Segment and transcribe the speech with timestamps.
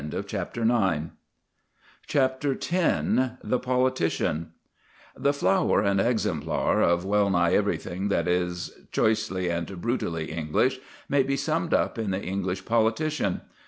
[0.25, 1.11] CHAPTER X
[2.13, 4.51] THE POLITICIAN
[5.15, 11.21] The flower and exemplar of well nigh everything that is choicely and brutally English may
[11.21, 13.41] be summed up in the English politician.